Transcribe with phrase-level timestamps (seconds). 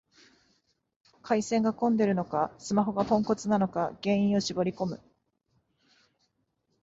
[1.21, 4.99] 回線が混んでるのか、スマホがポンコツなのか原因を絞りこむ